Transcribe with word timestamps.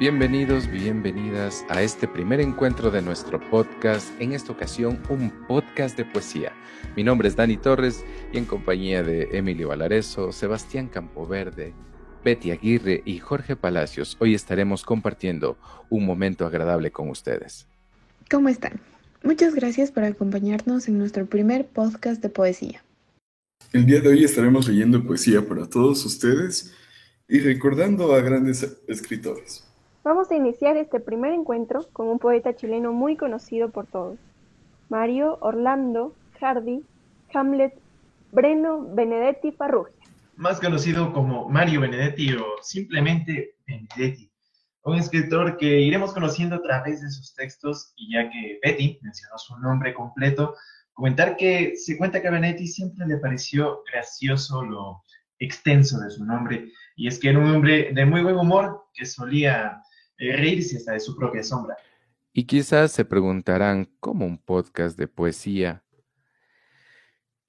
Bienvenidos, 0.00 0.66
bienvenidas 0.70 1.62
a 1.68 1.82
este 1.82 2.08
primer 2.08 2.40
encuentro 2.40 2.90
de 2.90 3.02
nuestro 3.02 3.38
podcast, 3.50 4.08
en 4.18 4.32
esta 4.32 4.50
ocasión 4.50 4.98
un 5.10 5.30
podcast 5.46 5.94
de 5.94 6.06
poesía. 6.06 6.54
Mi 6.96 7.04
nombre 7.04 7.28
es 7.28 7.36
Dani 7.36 7.58
Torres 7.58 8.02
y 8.32 8.38
en 8.38 8.46
compañía 8.46 9.02
de 9.02 9.28
Emilio 9.32 9.68
Valareso, 9.68 10.32
Sebastián 10.32 10.88
Campoverde, 10.88 11.74
Betty 12.24 12.50
Aguirre 12.50 13.02
y 13.04 13.18
Jorge 13.18 13.56
Palacios, 13.56 14.16
hoy 14.20 14.34
estaremos 14.34 14.84
compartiendo 14.84 15.58
un 15.90 16.06
momento 16.06 16.46
agradable 16.46 16.90
con 16.90 17.10
ustedes. 17.10 17.66
¿Cómo 18.30 18.48
están? 18.48 18.80
Muchas 19.22 19.54
gracias 19.54 19.92
por 19.92 20.04
acompañarnos 20.04 20.88
en 20.88 20.96
nuestro 20.96 21.26
primer 21.26 21.66
podcast 21.66 22.22
de 22.22 22.30
poesía. 22.30 22.82
El 23.74 23.84
día 23.84 24.00
de 24.00 24.08
hoy 24.08 24.24
estaremos 24.24 24.66
leyendo 24.66 25.04
poesía 25.04 25.46
para 25.46 25.68
todos 25.68 26.06
ustedes 26.06 26.72
y 27.28 27.40
recordando 27.40 28.14
a 28.14 28.22
grandes 28.22 28.66
escritores. 28.88 29.69
Vamos 30.02 30.30
a 30.30 30.34
iniciar 30.34 30.78
este 30.78 30.98
primer 30.98 31.34
encuentro 31.34 31.86
con 31.92 32.08
un 32.08 32.18
poeta 32.18 32.56
chileno 32.56 32.90
muy 32.90 33.16
conocido 33.18 33.68
por 33.68 33.86
todos, 33.86 34.18
Mario 34.88 35.36
Orlando 35.42 36.14
Hardy 36.40 36.82
Hamlet 37.34 37.74
Breno 38.32 38.82
Benedetti 38.94 39.52
Farrugia. 39.52 39.94
Más 40.36 40.58
conocido 40.58 41.12
como 41.12 41.50
Mario 41.50 41.82
Benedetti 41.82 42.32
o 42.32 42.46
simplemente 42.62 43.56
Benedetti, 43.66 44.32
un 44.84 44.96
escritor 44.96 45.58
que 45.58 45.80
iremos 45.80 46.14
conociendo 46.14 46.56
a 46.56 46.62
través 46.62 47.02
de 47.02 47.10
sus 47.10 47.34
textos 47.34 47.92
y 47.96 48.14
ya 48.14 48.30
que 48.30 48.58
Betty 48.62 48.98
mencionó 49.02 49.36
su 49.36 49.58
nombre 49.58 49.92
completo, 49.92 50.54
comentar 50.94 51.36
que 51.36 51.76
se 51.76 51.98
cuenta 51.98 52.22
que 52.22 52.28
a 52.28 52.30
Benedetti 52.30 52.66
siempre 52.66 53.06
le 53.06 53.18
pareció 53.18 53.82
gracioso 53.92 54.62
lo 54.62 55.02
extenso 55.38 56.00
de 56.00 56.10
su 56.10 56.24
nombre. 56.24 56.72
Y 56.96 57.06
es 57.06 57.18
que 57.18 57.28
era 57.28 57.38
un 57.38 57.54
hombre 57.54 57.92
de 57.92 58.06
muy 58.06 58.22
buen 58.22 58.36
humor 58.36 58.86
que 58.94 59.04
solía 59.04 59.82
reírse 60.20 60.76
hasta 60.76 60.92
de 60.92 61.00
su 61.00 61.16
propia 61.16 61.42
sombra. 61.42 61.76
Y 62.32 62.44
quizás 62.44 62.92
se 62.92 63.04
preguntarán, 63.04 63.88
¿cómo 63.98 64.24
un 64.24 64.38
podcast 64.38 64.96
de 64.96 65.08
poesía? 65.08 65.82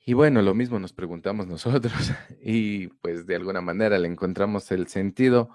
Y 0.03 0.13
bueno, 0.13 0.41
lo 0.41 0.55
mismo 0.55 0.79
nos 0.79 0.93
preguntamos 0.93 1.47
nosotros 1.47 1.93
y 2.41 2.87
pues 2.87 3.27
de 3.27 3.35
alguna 3.35 3.61
manera 3.61 3.99
le 3.99 4.07
encontramos 4.07 4.71
el 4.71 4.87
sentido 4.87 5.49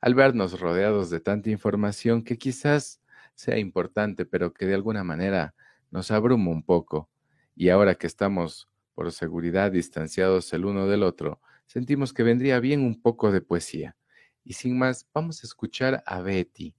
al 0.00 0.14
vernos 0.14 0.58
rodeados 0.58 1.10
de 1.10 1.20
tanta 1.20 1.50
información 1.50 2.24
que 2.24 2.36
quizás 2.36 3.00
sea 3.34 3.58
importante, 3.58 4.26
pero 4.26 4.52
que 4.52 4.66
de 4.66 4.74
alguna 4.74 5.04
manera 5.04 5.54
nos 5.90 6.10
abruma 6.10 6.50
un 6.50 6.64
poco. 6.64 7.08
Y 7.54 7.68
ahora 7.68 7.94
que 7.94 8.08
estamos 8.08 8.68
por 8.94 9.12
seguridad 9.12 9.70
distanciados 9.70 10.52
el 10.52 10.64
uno 10.64 10.88
del 10.88 11.04
otro, 11.04 11.40
sentimos 11.66 12.12
que 12.12 12.24
vendría 12.24 12.58
bien 12.58 12.80
un 12.80 13.00
poco 13.00 13.30
de 13.30 13.40
poesía. 13.40 13.96
Y 14.44 14.54
sin 14.54 14.78
más, 14.78 15.08
vamos 15.12 15.42
a 15.42 15.46
escuchar 15.46 16.02
a 16.06 16.20
Betty, 16.20 16.74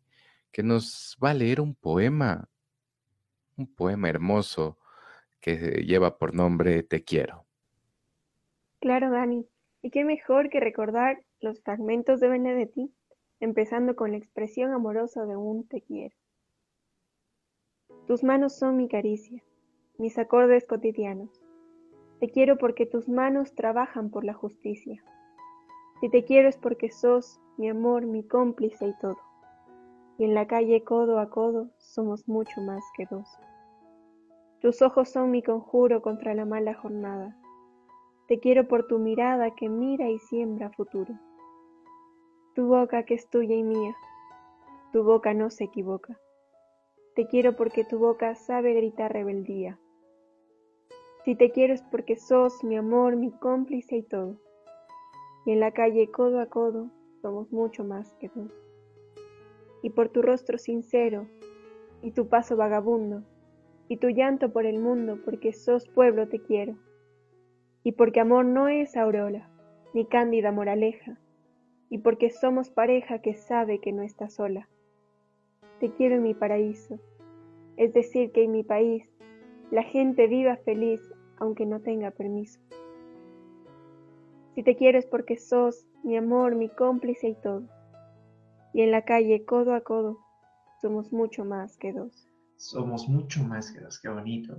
que 0.52 0.64
nos 0.64 1.17
va 1.23 1.31
a 1.31 1.33
leer 1.33 1.61
un 1.61 1.75
poema, 1.75 2.50
un 3.58 3.73
poema 3.73 4.09
hermoso 4.09 4.78
que 5.39 5.84
lleva 5.86 6.17
por 6.17 6.34
nombre 6.34 6.84
Te 6.84 7.03
quiero. 7.03 7.45
Claro, 8.80 9.11
Dani. 9.11 9.47
¿Y 9.81 9.91
qué 9.91 10.06
mejor 10.06 10.50
que 10.50 10.61
recordar 10.61 11.23
los 11.41 11.61
fragmentos 11.61 12.22
de 12.22 12.30
Benedetti, 12.30 12.94
empezando 13.41 13.95
con 13.95 14.11
la 14.11 14.17
expresión 14.17 14.72
amorosa 14.72 15.25
de 15.25 15.36
un 15.36 15.67
te 15.67 15.81
quiero? 15.81 16.16
Tus 18.08 18.23
manos 18.23 18.53
son 18.58 18.78
mi 18.78 18.88
caricia, 18.88 19.44
mis 19.97 20.17
acordes 20.17 20.66
cotidianos. 20.66 21.30
Te 22.19 22.30
quiero 22.30 22.58
porque 22.58 22.86
tus 22.86 23.09
manos 23.09 23.56
trabajan 23.56 24.09
por 24.09 24.23
la 24.23 24.34
justicia. 24.34 25.03
Si 26.04 26.09
te 26.09 26.26
quiero 26.26 26.50
es 26.50 26.58
porque 26.58 26.92
sos 26.92 27.40
mi 27.56 27.69
amor, 27.69 28.06
mi 28.06 28.28
cómplice 28.28 28.88
y 28.88 28.94
todo. 29.00 29.16
Y 30.18 30.25
en 30.25 30.34
la 30.34 30.47
calle 30.47 30.84
codo 30.84 31.18
a 31.18 31.30
codo 31.30 31.69
somos 31.78 32.28
mucho 32.28 32.59
más 32.59 32.84
que 32.97 33.08
dos. 33.09 33.25
Tus 34.59 34.81
ojos 34.81 35.08
son 35.08 35.31
mi 35.31 35.41
conjuro 35.41 36.02
contra 36.02 36.34
la 36.34 36.44
mala 36.44 36.74
jornada. 36.74 37.40
Te 38.28 38.41
quiero 38.41 38.68
por 38.68 38.86
tu 38.86 39.00
mirada 39.00 39.56
que 39.56 39.69
mira 39.69 40.09
y 40.09 40.19
siembra 40.19 40.72
futuro. 40.72 41.18
Tu 42.53 42.68
boca 42.68 43.03
que 43.03 43.14
es 43.14 43.30
tuya 43.30 43.56
y 43.56 43.64
mía, 43.64 43.96
tu 44.91 45.03
boca 45.03 45.34
no 45.34 45.50
se 45.52 45.64
equivoca. 45.64 46.20
Te 47.16 47.28
quiero 47.28 47.56
porque 47.56 47.85
tu 47.85 47.97
boca 47.97 48.35
sabe 48.35 48.74
gritar 48.74 49.14
rebeldía. 49.14 49.80
Si 51.24 51.35
te 51.35 51.52
quiero 51.52 51.74
es 51.74 51.81
porque 51.81 52.18
sos 52.18 52.62
mi 52.62 52.75
amor, 52.75 53.16
mi 53.16 53.31
cómplice 53.31 53.96
y 53.96 54.03
todo 54.03 54.38
y 55.46 55.52
en 55.52 55.59
la 55.59 55.72
calle 55.72 56.09
codo 56.09 56.40
a 56.40 56.48
codo 56.48 56.90
somos 57.22 57.52
mucho 57.52 57.84
más 57.84 58.14
que 58.16 58.30
dos. 58.34 58.52
Y 59.81 59.90
por 59.90 60.09
tu 60.09 60.22
rostro 60.22 60.58
sincero, 60.58 61.28
y 62.02 62.12
tu 62.12 62.28
paso 62.28 62.56
vagabundo, 62.56 63.24
y 63.88 63.98
tu 63.98 64.09
llanto 64.09 64.52
por 64.52 64.66
el 64.66 64.80
mundo, 64.80 65.20
porque 65.24 65.53
sos 65.53 65.88
pueblo 65.88 66.28
te 66.28 66.40
quiero, 66.40 66.76
y 67.84 67.94
porque 67.94 68.20
amor 68.20 68.46
no 68.46 68.68
es 68.68 68.96
aureola, 68.96 69.50
ni 69.94 70.06
cándida 70.06 70.52
moraleja, 70.52 71.18
y 71.90 72.00
porque 72.00 72.30
somos 72.30 72.70
pareja 72.70 73.20
que 73.20 73.36
sabe 73.36 73.80
que 73.80 73.92
no 73.92 74.02
está 74.02 74.30
sola. 74.30 74.68
Te 75.80 75.92
quiero 75.92 76.16
en 76.16 76.24
mi 76.24 76.34
paraíso, 76.34 77.00
es 77.78 77.94
decir, 77.94 78.32
que 78.32 78.44
en 78.44 78.52
mi 78.52 78.64
país 78.64 79.03
la 79.70 79.84
gente 79.84 80.28
viva 80.28 80.56
feliz 80.58 81.02
aunque 81.38 81.66
no 81.66 81.82
tenga 81.82 82.12
permiso. 82.12 82.59
Si 84.56 84.64
te 84.64 84.75
quiero 84.75 85.00
es 85.00 85.06
porque 85.06 85.38
sos 85.38 85.86
mi 86.03 86.16
amor, 86.16 86.56
mi 86.56 86.69
cómplice 86.69 87.30
y 87.30 87.36
todo. 87.41 87.64
Y 88.74 88.81
en 88.81 88.91
la 88.91 89.03
calle, 89.03 89.46
codo 89.46 89.74
a 89.74 89.81
codo, 89.81 90.19
somos 90.81 91.12
mucho 91.12 91.44
más 91.44 91.78
que 91.78 91.91
dos. 91.91 92.28
Somos 92.58 93.08
mucho 93.08 93.44
más 93.44 93.72
que 93.72 93.80
dos, 93.80 94.00
qué 94.00 94.09
bonito. 94.09 94.56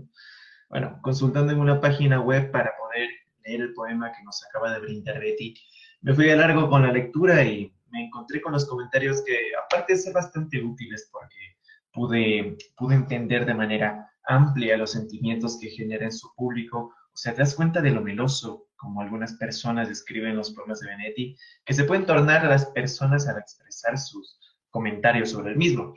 Bueno, 0.68 0.98
consultando 1.02 1.52
en 1.52 1.60
una 1.60 1.80
página 1.80 2.20
web 2.20 2.50
para 2.50 2.72
poder 2.76 3.08
leer 3.44 3.60
el 3.60 3.74
poema 3.74 4.12
que 4.12 4.22
nos 4.24 4.44
acaba 4.46 4.72
de 4.72 4.80
brindar 4.80 5.20
Betty, 5.20 5.54
me 6.02 6.12
fui 6.12 6.28
a 6.30 6.36
largo 6.36 6.68
con 6.68 6.82
la 6.82 6.92
lectura 6.92 7.44
y 7.44 7.72
me 7.90 8.06
encontré 8.06 8.40
con 8.40 8.52
los 8.52 8.66
comentarios 8.66 9.22
que, 9.24 9.38
aparte 9.64 9.92
de 9.92 9.98
ser 9.98 10.12
bastante 10.12 10.62
útiles 10.62 11.08
porque 11.12 11.36
pude, 11.92 12.56
pude 12.76 12.96
entender 12.96 13.46
de 13.46 13.54
manera 13.54 14.10
amplia 14.26 14.76
los 14.76 14.92
sentimientos 14.92 15.58
que 15.60 15.70
genera 15.70 16.04
en 16.04 16.12
su 16.12 16.34
público, 16.34 16.92
o 17.14 17.16
sea, 17.16 17.32
te 17.32 17.42
das 17.42 17.54
cuenta 17.54 17.80
de 17.80 17.92
lo 17.92 18.02
meloso, 18.02 18.66
como 18.74 19.00
algunas 19.00 19.34
personas 19.34 19.88
describen 19.88 20.36
los 20.36 20.50
poemas 20.52 20.80
de 20.80 20.88
Benetti, 20.88 21.36
que 21.64 21.72
se 21.72 21.84
pueden 21.84 22.06
tornar 22.06 22.44
a 22.44 22.48
las 22.48 22.66
personas 22.66 23.28
al 23.28 23.38
expresar 23.38 23.96
sus 23.96 24.40
comentarios 24.70 25.30
sobre 25.30 25.52
el 25.52 25.56
mismo. 25.56 25.94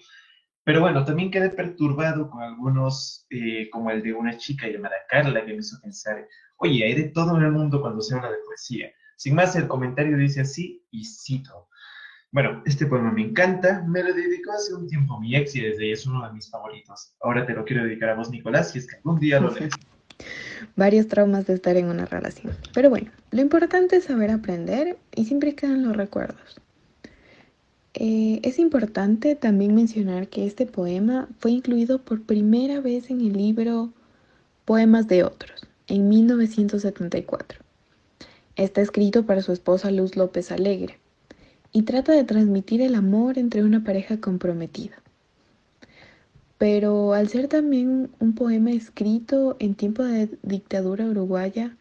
Pero 0.64 0.82
bueno, 0.82 1.04
también 1.04 1.32
quedé 1.32 1.50
perturbado 1.50 2.30
con 2.30 2.44
algunos, 2.44 3.26
eh, 3.32 3.68
como 3.72 3.90
el 3.90 4.04
de 4.04 4.14
una 4.14 4.38
chica 4.38 4.68
llamada 4.68 4.96
Carla, 5.10 5.44
que 5.44 5.54
me 5.54 5.60
hizo 5.60 5.82
pensar, 5.82 6.28
oye, 6.58 6.86
hay 6.86 6.94
de 6.94 7.10
todo 7.10 7.36
en 7.36 7.44
el 7.44 7.52
mundo 7.52 7.82
cuando 7.82 8.02
se 8.02 8.16
habla 8.16 8.30
de 8.30 8.38
poesía. 8.46 8.92
Sin 9.16 9.34
más, 9.34 9.56
el 9.56 9.68
comentario 9.68 10.18
dice 10.18 10.42
así, 10.42 10.86
y 10.92 11.04
cito. 11.04 11.68
Bueno, 12.32 12.62
este 12.66 12.86
poema 12.86 13.12
me 13.12 13.24
encanta, 13.24 13.84
me 13.88 14.04
lo 14.04 14.14
dedicó 14.14 14.52
hace 14.52 14.76
un 14.76 14.88
tiempo 14.88 15.20
mi 15.20 15.36
ex 15.36 15.56
y 15.56 15.62
desde 15.62 15.86
ahí 15.86 15.92
es 15.94 16.06
uno 16.06 16.28
de 16.28 16.34
mis 16.34 16.52
favoritos. 16.52 17.16
Ahora 17.22 17.44
te 17.46 17.54
lo 17.54 17.66
quiero 17.66 17.84
dedicar 17.84 18.10
a 18.10 18.16
vos, 18.16 18.30
Nicolás, 18.30 18.72
si 18.72 18.80
es 18.80 18.88
que 18.88 18.98
algún 18.98 19.20
día 19.20 19.40
lo 19.40 19.50
lees 19.50 19.74
varios 20.76 21.08
traumas 21.08 21.46
de 21.48 21.56
estar 21.56 21.76
en 21.76 21.88
una 21.88 22.06
relación. 22.06 22.54
Pero 22.74 22.90
bueno, 22.90 23.12
lo 23.32 23.42
importante 23.42 23.98
es 23.98 24.06
saber 24.06 24.32
aprender 24.32 24.98
y 25.16 25.26
siempre 25.26 25.56
quedan 25.56 25.84
los 25.84 25.96
recuerdos. 25.96 26.62
Eh, 27.94 28.40
es 28.44 28.60
importante 28.60 29.36
también 29.36 29.74
mencionar 29.74 30.28
que 30.28 30.46
este 30.46 30.68
poema 30.68 31.28
fue 31.40 31.52
incluido 31.52 32.00
por 32.00 32.22
primera 32.22 32.80
vez 32.80 33.10
en 33.10 33.22
el 33.22 33.34
libro 33.34 33.92
Poemas 34.66 35.08
de 35.08 35.24
Otros, 35.24 35.66
en 35.88 36.08
1974. 36.08 37.60
Está 38.56 38.82
escrito 38.82 39.26
para 39.26 39.42
su 39.42 39.52
esposa 39.52 39.90
Luz 39.90 40.16
López 40.16 40.52
Alegre 40.52 41.00
y 41.72 41.84
trata 41.84 42.12
de 42.12 42.24
transmitir 42.24 42.82
el 42.82 42.94
amor 42.94 43.40
entre 43.40 43.64
una 43.64 43.84
pareja 43.84 44.20
comprometida 44.20 45.02
pero 46.58 47.14
al 47.14 47.30
ser 47.30 47.48
también 47.48 48.10
un 48.20 48.34
poema 48.34 48.72
escrito 48.72 49.56
en 49.60 49.76
tiempo 49.76 50.04
de 50.04 50.38
dictadura 50.42 51.06
uruguaya, 51.06 51.78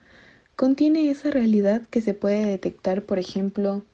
contiene 0.55 1.11
esa 1.11 1.31
realidad 1.31 1.83
que 1.89 2.03
se 2.03 2.15
puede 2.15 2.45
detectar, 2.45 3.03
por 3.05 3.19
ejemplo, 3.19 3.85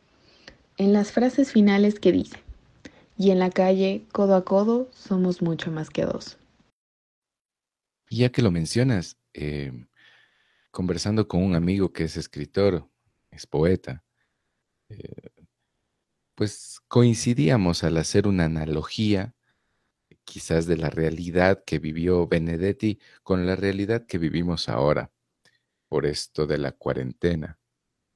en 0.79 0.93
las 0.93 1.12
frases 1.12 1.52
finales 1.52 2.00
que 2.00 2.12
dice, 2.12 2.38
y 3.17 3.31
en 3.31 3.38
la 3.38 3.50
calle, 3.50 4.05
codo 4.12 4.34
a 4.34 4.44
codo, 4.44 4.90
somos 4.93 5.43
mucho 5.43 5.70
más 5.70 5.90
que 5.90 6.05
dos. 6.05 6.38
Y 8.08 8.19
ya 8.19 8.31
que 8.31 8.43
lo 8.43 8.50
mencionas, 8.50 9.19
eh, 9.34 9.87
conversando 10.70 11.29
con 11.29 11.43
un 11.43 11.55
amigo 11.55 11.93
que 11.93 12.05
es 12.05 12.17
escritor, 12.17 12.88
es 13.31 13.46
poeta, 13.46 14.05
eh, 14.88 15.31
pues 16.34 16.81
coincidíamos 16.88 17.84
al 17.84 17.96
hacer 17.96 18.26
una 18.26 18.44
analogía 18.46 19.34
quizás 20.24 20.66
de 20.66 20.76
la 20.76 20.90
realidad 20.90 21.64
que 21.64 21.78
vivió 21.78 22.26
Benedetti 22.26 22.98
con 23.22 23.46
la 23.46 23.56
realidad 23.56 24.06
que 24.06 24.19
vivimos 24.19 24.69
ahora, 24.69 25.10
por 25.88 26.06
esto 26.06 26.46
de 26.46 26.58
la 26.58 26.72
cuarentena, 26.72 27.58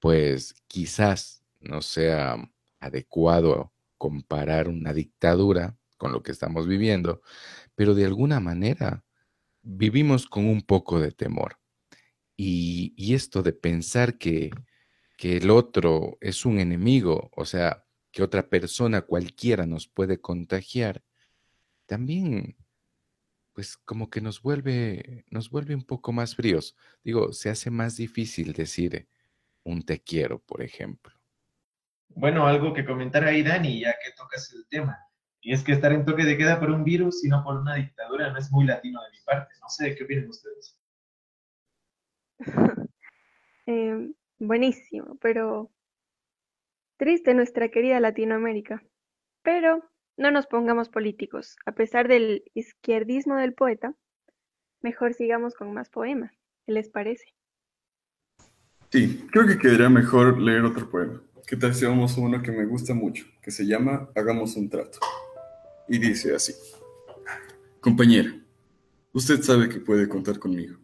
pues 0.00 0.54
quizás 0.66 1.44
no 1.60 1.82
sea 1.82 2.36
adecuado 2.80 3.72
comparar 3.98 4.68
una 4.68 4.92
dictadura 4.92 5.76
con 5.96 6.12
lo 6.12 6.22
que 6.22 6.32
estamos 6.32 6.66
viviendo, 6.66 7.22
pero 7.74 7.94
de 7.94 8.04
alguna 8.04 8.40
manera 8.40 9.04
vivimos 9.62 10.26
con 10.26 10.46
un 10.46 10.62
poco 10.62 11.00
de 11.00 11.12
temor. 11.12 11.58
Y, 12.36 13.14
esto 13.14 13.42
de 13.42 13.52
pensar 13.52 14.18
que, 14.18 14.50
que 15.16 15.38
el 15.38 15.50
otro 15.50 16.18
es 16.20 16.44
un 16.44 16.60
enemigo, 16.60 17.30
o 17.34 17.44
sea, 17.46 17.86
que 18.12 18.22
otra 18.22 18.48
persona 18.48 19.02
cualquiera 19.02 19.66
nos 19.66 19.88
puede 19.88 20.20
contagiar, 20.20 21.02
también 21.86 22.56
pues 23.56 23.78
como 23.78 24.10
que 24.10 24.20
nos 24.20 24.42
vuelve, 24.42 25.24
nos 25.30 25.48
vuelve 25.48 25.74
un 25.74 25.82
poco 25.82 26.12
más 26.12 26.36
fríos. 26.36 26.76
Digo, 27.02 27.32
se 27.32 27.48
hace 27.48 27.70
más 27.70 27.96
difícil 27.96 28.52
decir 28.52 29.08
un 29.64 29.82
te 29.82 29.98
quiero, 29.98 30.40
por 30.40 30.60
ejemplo. 30.60 31.14
Bueno, 32.10 32.46
algo 32.46 32.74
que 32.74 32.84
comentar 32.84 33.24
ahí, 33.24 33.42
Dani, 33.42 33.80
ya 33.80 33.92
que 33.92 34.12
tocas 34.14 34.52
el 34.52 34.68
tema. 34.68 34.98
Y 35.40 35.54
es 35.54 35.64
que 35.64 35.72
estar 35.72 35.90
en 35.92 36.04
toque 36.04 36.24
de 36.24 36.36
queda 36.36 36.60
por 36.60 36.70
un 36.70 36.84
virus 36.84 37.24
y 37.24 37.28
no 37.28 37.42
por 37.42 37.56
una 37.56 37.76
dictadura 37.76 38.30
no 38.30 38.38
es 38.38 38.52
muy 38.52 38.66
latino 38.66 39.02
de 39.02 39.10
mi 39.10 39.24
parte. 39.24 39.54
No 39.62 39.70
sé, 39.70 39.94
¿qué 39.94 40.04
opinan 40.04 40.28
ustedes? 40.28 40.78
Em, 43.64 44.14
buenísimo, 44.38 45.16
pero 45.20 45.72
triste 46.98 47.32
nuestra 47.32 47.70
querida 47.70 48.00
Latinoamérica. 48.00 48.84
Pero 49.42 49.82
no 50.16 50.30
nos 50.30 50.46
pongamos 50.46 50.88
políticos. 50.88 51.56
A 51.66 51.72
pesar 51.72 52.08
del 52.08 52.44
izquierdismo 52.54 53.36
del 53.36 53.54
poeta, 53.54 53.94
mejor 54.80 55.14
sigamos 55.14 55.54
con 55.54 55.72
más 55.74 55.90
poemas. 55.90 56.32
¿Qué 56.64 56.72
les 56.72 56.88
parece? 56.88 57.34
Sí, 58.90 59.26
creo 59.30 59.46
que 59.46 59.58
quedaría 59.58 59.88
mejor 59.88 60.40
leer 60.40 60.64
otro 60.64 60.88
poema. 60.88 61.22
¿Qué 61.46 61.56
tal 61.56 61.72
uno 62.18 62.42
que 62.42 62.50
me 62.50 62.64
gusta 62.64 62.92
mucho, 62.92 63.24
que 63.40 63.50
se 63.50 63.64
llama 63.64 64.08
Hagamos 64.16 64.56
un 64.56 64.68
trato? 64.68 64.98
Y 65.88 65.98
dice 65.98 66.34
así. 66.34 66.52
Compañera, 67.80 68.34
usted 69.12 69.40
sabe 69.42 69.68
que 69.68 69.78
puede 69.78 70.08
contar 70.08 70.40
conmigo. 70.40 70.76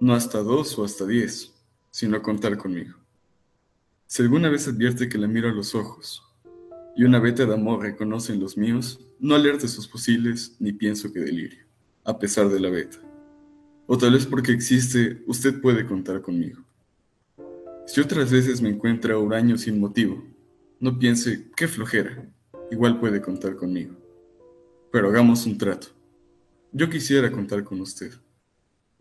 No 0.00 0.14
hasta 0.14 0.38
dos 0.38 0.76
o 0.78 0.84
hasta 0.84 1.06
diez, 1.06 1.54
sino 1.90 2.20
contar 2.22 2.56
conmigo. 2.58 2.96
Si 4.06 4.22
alguna 4.22 4.50
vez 4.50 4.66
advierte 4.66 5.08
que 5.08 5.18
la 5.18 5.28
miro 5.28 5.48
a 5.48 5.52
los 5.52 5.76
ojos 5.76 6.31
y 6.94 7.04
una 7.04 7.18
veta 7.18 7.46
de 7.46 7.54
amor 7.54 7.82
reconoce 7.82 8.32
en 8.32 8.40
los 8.40 8.56
míos, 8.56 9.00
no 9.18 9.34
alerte 9.34 9.68
sus 9.68 9.88
fusiles 9.88 10.56
ni 10.58 10.72
pienso 10.72 11.12
que 11.12 11.20
delirio, 11.20 11.64
a 12.04 12.18
pesar 12.18 12.48
de 12.48 12.60
la 12.60 12.68
veta. 12.68 12.98
O 13.86 13.96
tal 13.96 14.12
vez 14.12 14.26
porque 14.26 14.52
existe, 14.52 15.22
usted 15.26 15.60
puede 15.60 15.86
contar 15.86 16.20
conmigo. 16.20 16.62
Si 17.86 18.00
otras 18.00 18.30
veces 18.30 18.60
me 18.60 18.68
encuentra 18.68 19.18
huraño 19.18 19.56
sin 19.56 19.80
motivo, 19.80 20.22
no 20.80 20.98
piense, 20.98 21.50
qué 21.56 21.66
flojera, 21.66 22.28
igual 22.70 23.00
puede 23.00 23.20
contar 23.20 23.56
conmigo. 23.56 23.96
Pero 24.90 25.08
hagamos 25.08 25.46
un 25.46 25.56
trato. 25.56 25.88
Yo 26.72 26.88
quisiera 26.88 27.30
contar 27.30 27.64
con 27.64 27.80
usted. 27.80 28.12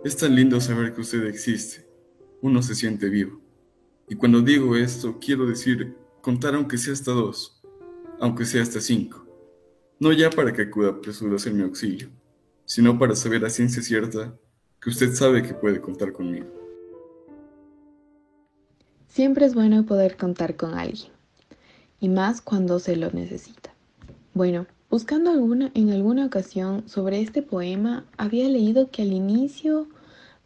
Es 0.03 0.17
tan 0.17 0.35
lindo 0.35 0.59
saber 0.59 0.93
que 0.93 1.01
usted 1.01 1.25
existe. 1.25 1.85
Uno 2.41 2.61
se 2.63 2.75
siente 2.75 3.09
vivo. 3.09 3.39
Y 4.09 4.15
cuando 4.15 4.41
digo 4.41 4.75
esto, 4.75 5.19
quiero 5.19 5.45
decir 5.45 5.95
contar 6.21 6.55
aunque 6.55 6.77
sea 6.77 6.93
hasta 6.93 7.11
dos 7.11 7.60
aunque 8.21 8.45
sea 8.45 8.61
hasta 8.61 8.79
cinco. 8.79 9.25
No 9.99 10.13
ya 10.13 10.29
para 10.29 10.53
que 10.53 10.61
acuda 10.61 11.01
presuroso 11.01 11.49
en 11.49 11.57
mi 11.57 11.63
auxilio, 11.63 12.09
sino 12.65 12.97
para 12.97 13.15
saber 13.15 13.43
a 13.43 13.49
ciencia 13.49 13.81
cierta 13.81 14.33
que 14.79 14.91
usted 14.91 15.13
sabe 15.13 15.41
que 15.41 15.55
puede 15.55 15.81
contar 15.81 16.13
conmigo. 16.13 16.45
Siempre 19.07 19.45
es 19.45 19.55
bueno 19.55 19.85
poder 19.85 20.17
contar 20.17 20.55
con 20.55 20.75
alguien, 20.75 21.11
y 21.99 22.09
más 22.09 22.41
cuando 22.41 22.79
se 22.79 22.95
lo 22.95 23.09
necesita. 23.11 23.73
Bueno, 24.35 24.67
buscando 24.89 25.31
alguna, 25.31 25.71
en 25.73 25.89
alguna 25.89 26.25
ocasión 26.25 26.87
sobre 26.87 27.21
este 27.21 27.41
poema, 27.41 28.05
había 28.17 28.47
leído 28.47 28.91
que 28.91 29.01
al 29.01 29.13
inicio 29.13 29.87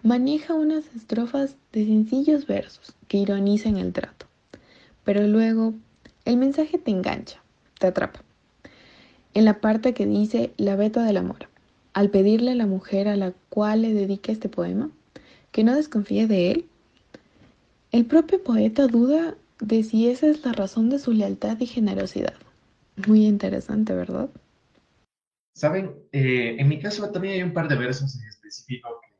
maneja 0.01 0.53
unas 0.53 0.85
estrofas 0.95 1.57
de 1.73 1.85
sencillos 1.85 2.47
versos 2.47 2.95
que 3.09 3.17
ironizan 3.17 3.77
el 3.77 3.91
trato, 3.91 4.27
pero 5.03 5.27
luego 5.27 5.73
el 6.23 6.37
mensaje 6.37 6.77
te 6.77 6.91
engancha 6.91 7.44
te 7.79 7.87
atrapa. 7.87 8.21
En 9.33 9.45
la 9.45 9.59
parte 9.59 9.93
que 9.93 10.05
dice 10.05 10.53
la 10.57 10.75
beta 10.75 11.03
del 11.03 11.17
amor, 11.17 11.49
al 11.93 12.09
pedirle 12.09 12.51
a 12.51 12.55
la 12.55 12.65
mujer 12.65 13.07
a 13.07 13.15
la 13.15 13.33
cual 13.49 13.81
le 13.81 13.93
dedica 13.93 14.31
este 14.31 14.49
poema 14.49 14.89
que 15.51 15.63
no 15.63 15.75
desconfíe 15.75 16.27
de 16.27 16.51
él, 16.51 16.65
el 17.91 18.05
propio 18.05 18.43
poeta 18.43 18.87
duda 18.87 19.35
de 19.59 19.83
si 19.83 20.09
esa 20.09 20.27
es 20.27 20.43
la 20.43 20.51
razón 20.51 20.89
de 20.89 20.99
su 20.99 21.13
lealtad 21.13 21.57
y 21.59 21.65
generosidad. 21.65 22.33
Muy 23.07 23.25
interesante, 23.25 23.93
¿verdad? 23.93 24.29
Saben, 25.55 25.95
eh, 26.11 26.57
en 26.59 26.67
mi 26.67 26.79
caso 26.79 27.09
también 27.09 27.35
hay 27.35 27.43
un 27.43 27.53
par 27.53 27.69
de 27.69 27.75
versos 27.75 28.19
en 28.19 28.27
específico 28.27 28.89
que 29.01 29.15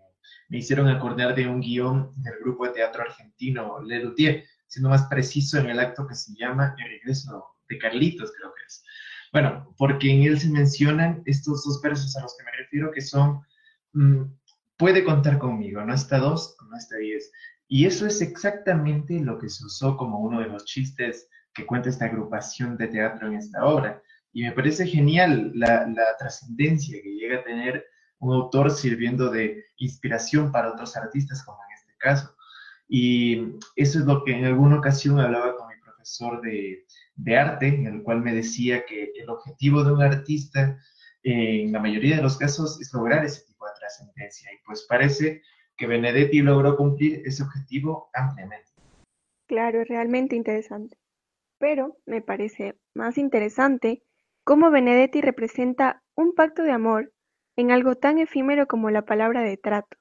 me 0.49 0.57
hicieron 0.57 0.87
acordar 0.89 1.33
de 1.35 1.47
un 1.47 1.61
guion 1.61 2.11
del 2.17 2.33
grupo 2.41 2.65
de 2.65 2.73
teatro 2.73 3.03
argentino 3.03 3.81
Le 3.81 4.03
Luthier, 4.03 4.43
siendo 4.67 4.89
más 4.89 5.07
preciso 5.07 5.57
en 5.57 5.67
el 5.67 5.79
acto 5.79 6.05
que 6.05 6.15
se 6.15 6.33
llama 6.35 6.75
El 6.77 6.89
regreso 6.89 7.54
de 7.69 7.77
Carlitos, 7.77 8.31
creo 8.37 8.53
que 8.53 8.63
es. 8.67 8.83
Bueno, 9.31 9.73
porque 9.77 10.11
en 10.11 10.23
él 10.23 10.39
se 10.39 10.49
mencionan 10.49 11.21
estos 11.25 11.63
dos 11.65 11.81
versos 11.81 12.15
a 12.15 12.21
los 12.21 12.35
que 12.37 12.45
me 12.45 12.51
refiero 12.57 12.91
que 12.91 13.01
son, 13.01 13.41
mm, 13.93 14.23
puede 14.77 15.03
contar 15.03 15.37
conmigo, 15.39 15.83
no 15.83 15.93
hasta 15.93 16.19
dos, 16.19 16.55
no 16.69 16.75
hasta 16.75 16.97
diez. 16.97 17.31
Y 17.67 17.85
eso 17.85 18.05
es 18.05 18.21
exactamente 18.21 19.19
lo 19.19 19.39
que 19.39 19.49
se 19.49 19.65
usó 19.65 19.97
como 19.97 20.19
uno 20.19 20.39
de 20.39 20.47
los 20.47 20.65
chistes 20.65 21.27
que 21.53 21.65
cuenta 21.65 21.89
esta 21.89 22.05
agrupación 22.05 22.77
de 22.77 22.87
teatro 22.87 23.27
en 23.27 23.35
esta 23.35 23.65
obra. 23.65 24.01
Y 24.31 24.43
me 24.43 24.51
parece 24.51 24.85
genial 24.85 25.51
la, 25.55 25.87
la 25.87 26.17
trascendencia 26.19 27.01
que 27.01 27.15
llega 27.15 27.39
a 27.39 27.43
tener 27.43 27.85
un 28.19 28.33
autor 28.33 28.71
sirviendo 28.71 29.29
de 29.29 29.65
inspiración 29.77 30.51
para 30.51 30.71
otros 30.71 30.95
artistas, 30.95 31.43
como 31.43 31.57
en 31.69 31.73
este 31.77 31.93
caso. 31.97 32.35
Y 32.87 33.55
eso 33.75 33.99
es 33.99 34.05
lo 34.05 34.23
que 34.23 34.33
en 34.33 34.45
alguna 34.45 34.77
ocasión 34.77 35.19
hablaba 35.19 35.55
con 35.55 35.64
profesor 36.05 36.39
de, 36.41 37.37
arte, 37.37 37.67
en 37.67 37.87
el 37.87 38.03
cual 38.03 38.21
me 38.21 38.33
decía 38.33 38.85
que 38.85 39.11
el 39.15 39.27
objetivo 39.27 39.83
de 39.83 39.91
un 39.91 40.03
artista, 40.03 40.77
eh, 41.23 41.63
en 41.63 41.71
la 41.71 41.79
mayoría 41.79 42.17
de 42.17 42.21
los 42.21 42.37
casos, 42.37 42.79
es 42.79 42.93
lograr 42.93 43.25
ese 43.25 43.43
tipo 43.45 43.65
de 43.65 43.71
trascendencia. 43.79 44.51
Y 44.53 44.63
pues 44.65 44.85
parece 44.87 45.41
que 45.75 45.87
Benedetti 45.87 46.41
logró 46.41 46.77
cumplir 46.77 47.23
ese 47.25 47.41
objetivo 47.41 48.09
ampliamente. 48.13 48.69
Claro, 49.47 49.81
es 49.81 49.87
realmente 49.87 50.35
interesante. 50.35 50.95
Pero 51.57 51.97
me 52.05 52.21
parece 52.21 52.75
más 52.93 53.17
interesante 53.17 54.03
cómo 54.43 54.69
Benedetti 54.69 55.21
representa 55.21 56.03
un 56.15 56.35
pacto 56.35 56.61
de 56.61 56.71
amor 56.71 57.13
en 57.57 57.71
algo 57.71 57.95
tan 57.95 58.19
efímero 58.19 58.67
como 58.67 58.91
la 58.91 59.05
palabra 59.05 59.41
de 59.41 59.57
trato. 59.57 59.97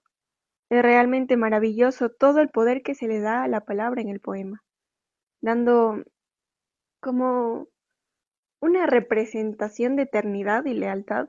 Es 0.68 0.82
realmente 0.82 1.38
maravilloso 1.38 2.10
todo 2.10 2.40
el 2.40 2.50
poder 2.50 2.82
que 2.82 2.94
se 2.94 3.06
le 3.06 3.20
da 3.20 3.44
a 3.44 3.48
la 3.48 3.60
palabra 3.60 4.02
en 4.02 4.08
el 4.08 4.20
poema, 4.20 4.64
dando 5.44 6.02
como 7.00 7.68
una 8.60 8.86
representación 8.86 9.94
de 9.94 10.04
eternidad 10.04 10.64
y 10.64 10.72
lealtad 10.72 11.28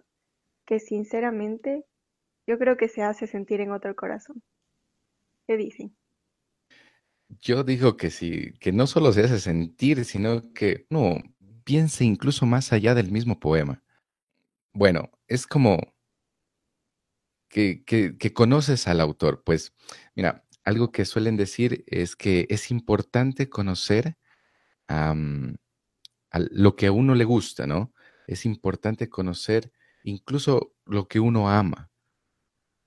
que 0.66 0.80
sinceramente 0.80 1.84
yo 2.48 2.58
creo 2.58 2.78
que 2.78 2.88
se 2.88 3.04
hace 3.04 3.28
sentir 3.28 3.60
en 3.60 3.72
otro 3.72 3.94
corazón. 3.94 4.42
¿Qué 5.46 5.58
dicen? 5.58 5.98
Yo 7.42 7.66
digo 7.66 7.98
que 7.98 8.10
sí, 8.10 8.54
que 8.62 8.72
no 8.72 8.88
solo 8.88 9.12
se 9.12 9.26
hace 9.26 9.40
sentir, 9.40 10.06
sino 10.06 10.54
que 10.54 10.88
no 10.90 11.22
piense 11.66 12.06
incluso 12.06 12.46
más 12.46 12.72
allá 12.72 12.96
del 12.96 13.12
mismo 13.12 13.38
poema. 13.42 13.84
Bueno, 14.72 15.12
es 15.28 15.46
como 15.46 15.94
que, 17.50 17.84
que 17.84 18.34
conoces 18.34 18.88
al 18.88 19.02
autor. 19.02 19.44
Pues 19.44 19.74
mira, 20.16 20.45
algo 20.66 20.92
que 20.92 21.06
suelen 21.06 21.38
decir 21.38 21.84
es 21.88 22.16
que 22.16 22.48
es 22.50 22.72
importante 22.72 23.50
conocer 23.50 24.18
a 24.88 25.16
lo 26.52 26.76
que 26.76 26.88
a 26.88 26.92
uno 26.92 27.16
le 27.16 27.24
gusta, 27.24 27.66
¿no? 27.66 27.94
Es 28.28 28.46
importante 28.46 29.08
conocer 29.08 29.72
incluso 30.04 30.74
lo 30.86 31.08
que 31.08 31.20
uno 31.20 31.50
ama. 31.50 31.92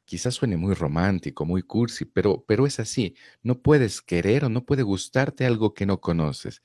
Quizás 0.05 0.35
suene 0.35 0.57
muy 0.57 0.75
romántico, 0.75 1.45
muy 1.45 1.63
cursi, 1.63 2.05
pero, 2.05 2.45
pero 2.47 2.67
es 2.67 2.81
así. 2.81 3.15
No 3.43 3.61
puedes 3.61 4.03
querer 4.03 4.45
o 4.45 4.49
no 4.49 4.65
puede 4.65 4.83
gustarte 4.83 5.47
algo 5.47 5.75
que 5.75 5.87
no 5.87 6.01
conoces. 6.01 6.63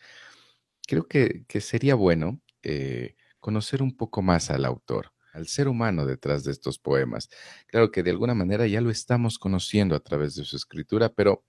Creo 0.88 1.08
que, 1.08 1.46
sería 1.62 1.96
bueno 1.96 2.42
eh, 2.64 3.16
conocer 3.40 3.82
un 3.84 3.96
poco 3.96 4.22
más 4.22 4.50
al 4.50 4.66
autor, 4.66 5.14
al 5.34 5.48
ser 5.48 5.68
humano 5.68 6.06
detrás 6.06 6.44
de 6.44 6.52
estos 6.52 6.80
poemas. 6.80 7.30
Claro 7.68 7.92
que 7.92 8.04
de 8.04 8.12
alguna 8.12 8.36
manera 8.36 8.68
ya 8.68 8.82
lo 8.82 8.90
estamos 8.90 9.40
conociendo 9.40 9.96
a 9.96 10.00
través 10.00 10.36
de 10.36 10.46
su 10.46 10.56
escritura, 10.56 11.10
pero 11.10 11.44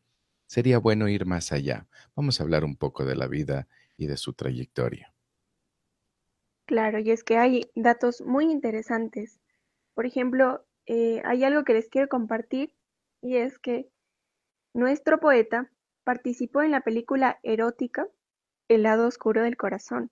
sería 0.47 0.79
bueno 0.79 1.09
ir 1.09 1.27
más 1.27 1.53
allá. 1.53 1.87
Vamos 2.17 2.41
a 2.41 2.45
hablar 2.45 2.65
un 2.65 2.77
poco 2.77 3.05
de 3.05 3.17
la 3.17 3.29
vida 3.29 3.69
y 3.97 4.07
de 4.07 4.17
su 4.17 4.33
trayectoria. 4.33 5.15
Claro, 6.67 6.99
y 6.99 7.11
es 7.11 7.25
que 7.25 7.37
hay 7.37 7.71
datos 7.75 8.23
muy 8.23 8.51
interesantes. 8.51 9.39
Por 9.95 10.07
ejemplo, 10.07 10.67
eh, 10.87 11.21
hay 11.25 11.45
algo 11.45 11.65
que 11.65 11.75
les 11.75 11.89
quiero 11.89 12.09
compartir 12.09 12.75
y 13.21 13.37
es 13.37 13.59
que 13.59 13.89
nuestro 14.75 15.21
poeta 15.21 15.71
participó 16.05 16.63
en 16.63 16.71
la 16.71 16.83
película 16.83 17.39
erótica 17.43 18.09
El 18.69 18.83
lado 18.83 19.07
oscuro 19.07 19.43
del 19.43 19.57
corazón, 19.57 20.11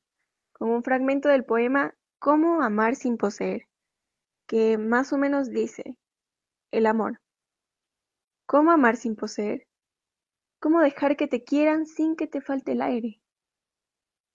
con 0.52 0.70
un 0.70 0.84
fragmento 0.84 1.28
del 1.28 1.44
poema 1.44 1.94
Cómo 2.22 2.62
amar 2.62 2.94
sin 2.94 3.16
poseer, 3.16 3.66
que 4.46 4.78
más 4.78 5.12
o 5.12 5.18
menos 5.18 5.50
dice, 5.50 5.96
el 6.70 6.86
amor. 6.86 7.20
¿Cómo 8.46 8.70
amar 8.70 8.96
sin 8.96 9.16
poseer? 9.16 9.66
¿Cómo 10.60 10.78
dejar 10.82 11.16
que 11.16 11.26
te 11.26 11.42
quieran 11.42 11.84
sin 11.84 12.14
que 12.14 12.28
te 12.28 12.40
falte 12.40 12.72
el 12.72 12.82
aire? 12.82 13.20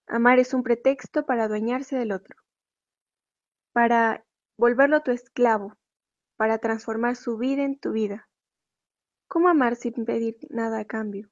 Amar 0.05 0.37
es 0.37 0.53
un 0.53 0.63
pretexto 0.63 1.25
para 1.25 1.45
adueñarse 1.45 1.95
del 1.95 2.11
otro, 2.11 2.35
para 3.71 4.25
volverlo 4.57 5.01
tu 5.01 5.11
esclavo, 5.11 5.77
para 6.35 6.57
transformar 6.57 7.15
su 7.15 7.37
vida 7.37 7.63
en 7.63 7.79
tu 7.79 7.93
vida. 7.93 8.27
¿Cómo 9.29 9.47
amar 9.47 9.77
sin 9.77 9.93
pedir 10.03 10.35
nada 10.49 10.79
a 10.79 10.85
cambio? 10.85 11.29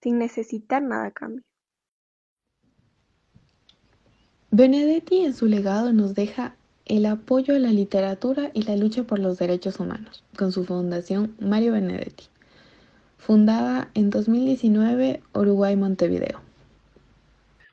Sin 0.00 0.18
necesitar 0.18 0.80
nada 0.80 1.06
a 1.06 1.10
cambio. 1.10 1.45
Benedetti 4.56 5.20
en 5.20 5.34
su 5.34 5.44
legado 5.44 5.92
nos 5.92 6.14
deja 6.14 6.56
el 6.86 7.04
apoyo 7.04 7.54
a 7.54 7.58
la 7.58 7.68
literatura 7.68 8.50
y 8.54 8.62
la 8.62 8.74
lucha 8.74 9.02
por 9.02 9.18
los 9.18 9.36
derechos 9.38 9.78
humanos, 9.80 10.24
con 10.34 10.50
su 10.50 10.64
fundación 10.64 11.36
Mario 11.38 11.72
Benedetti 11.72 12.24
fundada 13.18 13.90
en 13.92 14.08
2019 14.08 15.20
Uruguay 15.34 15.76
Montevideo. 15.76 16.40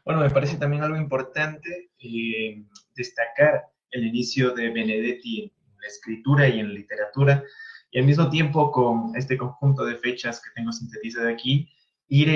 Bueno, 0.03 0.19
me 0.19 0.29
parece 0.29 0.57
también 0.57 0.83
algo 0.83 0.97
importante 0.97 1.91
eh, 1.99 2.61
destacar 2.95 3.67
el 3.91 4.05
inicio 4.05 4.53
de 4.53 4.69
Benedetti 4.69 5.43
en 5.43 5.77
la 5.79 5.87
escritura 5.87 6.49
y 6.49 6.59
en 6.59 6.67
la 6.67 6.73
literatura, 6.73 7.43
y 7.91 7.99
al 7.99 8.05
mismo 8.05 8.29
tiempo 8.29 8.71
con 8.73 9.15
este 9.15 9.37
conjunto 9.37 9.85
de 9.85 9.95
fechas 9.95 10.41
que 10.41 10.49
tengo 10.53 10.73
sintetizado 10.73 11.29
aquí, 11.29 11.69
ir, 12.09 12.27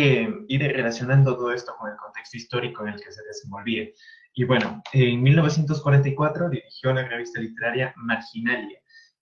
ir 0.47 0.61
relacionando 0.61 1.35
todo 1.35 1.51
esto 1.51 1.73
con 1.77 1.91
el 1.91 1.97
contexto 1.97 2.37
histórico 2.37 2.83
en 2.83 2.93
el 2.93 3.01
que 3.01 3.11
se 3.11 3.23
desenvolvía. 3.23 3.89
Y 4.37 4.43
bueno, 4.43 4.83
en 4.93 5.23
1944 5.23 6.51
dirigió 6.51 6.93
la 6.93 7.07
revista 7.07 7.41
literaria 7.41 7.91
Marginalia. 7.97 8.79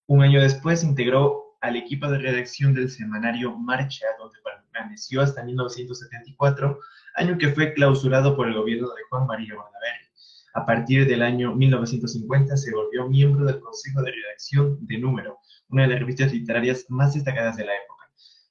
Un 0.07 0.21
año 0.21 0.41
después 0.41 0.83
integró 0.83 1.55
al 1.61 1.77
equipo 1.77 2.09
de 2.09 2.17
redacción 2.17 2.73
del 2.73 2.91
semanario 2.91 3.57
Marcha, 3.57 4.07
donde 4.19 4.37
permaneció 4.43 5.21
hasta 5.21 5.41
1974, 5.41 6.77
año 7.15 7.37
que 7.37 7.47
fue 7.47 7.73
clausurado 7.73 8.35
por 8.35 8.49
el 8.49 8.55
gobierno 8.55 8.89
de 8.89 9.03
Juan 9.09 9.25
María 9.25 9.55
Bordaberry. 9.55 10.05
A 10.53 10.65
partir 10.65 11.07
del 11.07 11.21
año 11.21 11.55
1950 11.55 12.57
se 12.57 12.73
volvió 12.73 13.07
miembro 13.07 13.45
del 13.45 13.61
Consejo 13.61 14.01
de 14.01 14.11
Redacción 14.11 14.85
de 14.85 14.97
Número, 14.97 15.39
una 15.69 15.83
de 15.83 15.87
las 15.91 15.99
revistas 15.99 16.33
literarias 16.33 16.87
más 16.89 17.13
destacadas 17.13 17.55
de 17.55 17.63
la 17.63 17.71
época. 17.73 18.04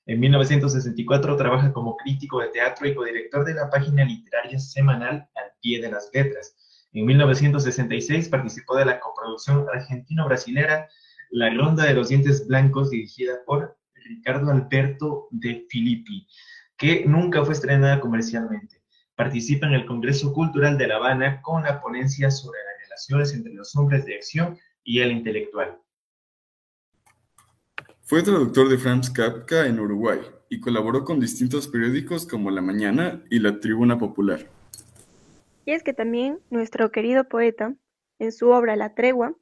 En 0.07 0.21
1964 0.21 1.37
trabaja 1.37 1.73
como 1.73 1.97
crítico 1.97 2.41
de 2.41 2.49
teatro 2.49 2.87
y 2.87 2.95
codirector 2.95 3.45
de 3.45 3.55
la 3.55 3.71
página 3.71 4.05
literaria 4.05 4.59
semanal 4.59 5.29
Al 5.35 5.53
pie 5.63 5.81
de 5.81 5.91
las 5.91 6.11
letras. 6.13 6.55
En 6.93 7.07
1966 7.07 8.29
participó 8.29 8.77
de 8.77 8.85
la 8.85 9.01
coproducción 9.01 9.67
argentino-brasilera 9.73 10.89
la 11.31 11.51
Ronda 11.51 11.85
de 11.85 11.95
los 11.95 12.11
Dientes 12.11 12.47
Blancos, 12.47 12.91
dirigida 12.91 13.39
por 13.47 13.77
Ricardo 13.95 14.51
Alberto 14.51 15.27
de 15.31 15.67
Filippi, 15.69 16.29
que 16.77 17.05
nunca 17.07 17.45
fue 17.45 17.55
estrenada 17.55 17.99
comercialmente. 17.99 18.83
Participa 19.17 19.67
en 19.67 19.73
el 19.73 19.87
Congreso 19.87 20.33
Cultural 20.33 20.77
de 20.77 20.87
La 20.87 20.97
Habana 20.97 21.41
con 21.43 21.65
la 21.65 21.81
ponencia 21.81 22.31
sobre 22.31 22.59
las 22.59 22.83
relaciones 22.85 23.33
entre 23.33 23.55
los 23.55 23.75
hombres 23.75 24.05
de 24.05 24.17
acción 24.17 24.59
y 24.85 25.01
el 25.01 25.13
intelectual. 25.13 25.79
Fue 28.07 28.23
traductor 28.23 28.69
de 28.69 28.77
Franz 28.77 29.09
Kafka 29.09 29.67
en 29.67 29.81
Uruguay 29.81 30.21
y 30.51 30.61
colaboró 30.61 31.05
con 31.05 31.21
distintos 31.21 31.69
periódicos 31.69 32.27
como 32.27 32.51
La 32.51 32.61
Mañana 32.61 33.23
y 33.31 33.39
La 33.39 33.61
Tribuna 33.61 33.99
Popular. 33.99 34.47
Y 35.65 35.73
es 35.73 35.83
que 35.83 35.95
también 35.95 36.39
nuestro 36.51 36.93
querido 36.93 37.25
poeta, 37.25 37.75
en 38.19 38.33
su 38.33 38.51
obra 38.51 38.77
La 38.77 38.95
Tregua, 38.95 39.35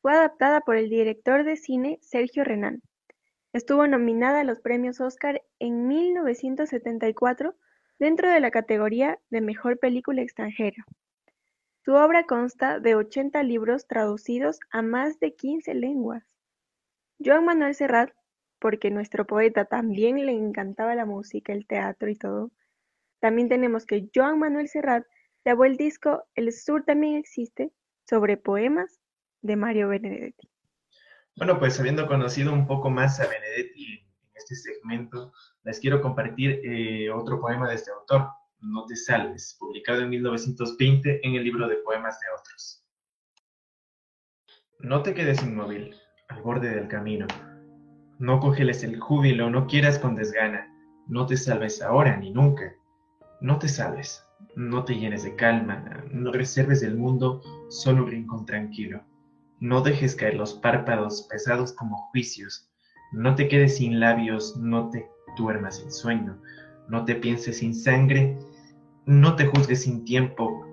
fue 0.00 0.14
adaptada 0.14 0.62
por 0.62 0.76
el 0.76 0.88
director 0.88 1.44
de 1.44 1.56
cine 1.56 1.98
Sergio 2.00 2.42
Renán. 2.42 2.80
Estuvo 3.52 3.86
nominada 3.86 4.40
a 4.40 4.44
los 4.44 4.60
premios 4.60 4.98
Oscar 5.02 5.42
en 5.58 5.86
1974 5.86 7.54
dentro 7.98 8.30
de 8.30 8.40
la 8.40 8.50
categoría 8.50 9.18
de 9.28 9.42
Mejor 9.42 9.78
Película 9.78 10.22
Extranjera. 10.22 10.86
Su 11.84 11.92
obra 11.92 12.24
consta 12.24 12.80
de 12.80 12.94
80 12.94 13.42
libros 13.42 13.86
traducidos 13.86 14.58
a 14.70 14.80
más 14.80 15.20
de 15.20 15.34
15 15.34 15.74
lenguas. 15.74 16.35
Joan 17.18 17.44
Manuel 17.44 17.74
Serrat, 17.74 18.10
porque 18.58 18.90
nuestro 18.90 19.26
poeta 19.26 19.64
también 19.64 20.24
le 20.24 20.32
encantaba 20.32 20.94
la 20.94 21.06
música, 21.06 21.52
el 21.52 21.66
teatro 21.66 22.08
y 22.08 22.16
todo, 22.16 22.50
también 23.20 23.48
tenemos 23.48 23.86
que 23.86 24.08
Joan 24.14 24.38
Manuel 24.38 24.68
Serrat 24.68 25.04
grabó 25.44 25.64
el 25.64 25.76
disco 25.76 26.24
El 26.34 26.52
Sur 26.52 26.84
también 26.84 27.16
existe 27.16 27.72
sobre 28.08 28.36
poemas 28.36 29.00
de 29.42 29.56
Mario 29.56 29.88
Benedetti. 29.88 30.48
Bueno, 31.36 31.58
pues 31.58 31.78
habiendo 31.78 32.06
conocido 32.06 32.52
un 32.52 32.66
poco 32.66 32.90
más 32.90 33.20
a 33.20 33.26
Benedetti 33.26 33.98
en 33.98 34.06
este 34.34 34.54
segmento, 34.54 35.32
les 35.64 35.80
quiero 35.80 36.00
compartir 36.00 36.60
eh, 36.64 37.10
otro 37.10 37.40
poema 37.40 37.68
de 37.68 37.74
este 37.74 37.90
autor, 37.90 38.28
No 38.60 38.86
te 38.86 38.96
salves, 38.96 39.56
publicado 39.58 40.02
en 40.02 40.10
1920 40.10 41.20
en 41.26 41.34
el 41.34 41.44
libro 41.44 41.68
de 41.68 41.76
poemas 41.76 42.18
de 42.20 42.26
otros. 42.38 42.84
No 44.78 45.02
te 45.02 45.14
quedes 45.14 45.42
inmóvil, 45.42 45.94
al 46.28 46.42
borde 46.42 46.74
del 46.74 46.88
camino. 46.88 47.26
No 48.18 48.40
cogeles 48.40 48.82
el 48.82 48.98
júbilo, 48.98 49.50
no 49.50 49.66
quieras 49.66 49.98
con 49.98 50.14
desgana. 50.14 50.72
No 51.06 51.26
te 51.26 51.36
salves 51.36 51.82
ahora 51.82 52.16
ni 52.16 52.30
nunca. 52.30 52.74
No 53.40 53.58
te 53.58 53.68
salves, 53.68 54.24
no 54.56 54.84
te 54.84 54.94
llenes 54.94 55.22
de 55.24 55.36
calma, 55.36 56.04
no 56.10 56.32
reserves 56.32 56.80
del 56.80 56.96
mundo 56.96 57.42
solo 57.68 58.04
un 58.04 58.10
rincón 58.10 58.46
tranquilo. 58.46 59.02
No 59.60 59.82
dejes 59.82 60.16
caer 60.16 60.34
los 60.34 60.54
párpados 60.54 61.26
pesados 61.30 61.72
como 61.72 61.96
juicios. 62.10 62.70
No 63.12 63.34
te 63.34 63.48
quedes 63.48 63.76
sin 63.76 64.00
labios, 64.00 64.56
no 64.56 64.90
te 64.90 65.08
duermas 65.36 65.78
sin 65.78 65.92
sueño. 65.92 66.40
No 66.88 67.04
te 67.04 67.14
pienses 67.14 67.58
sin 67.58 67.74
sangre, 67.74 68.38
no 69.04 69.36
te 69.36 69.46
juzgues 69.46 69.82
sin 69.82 70.04
tiempo. 70.04 70.64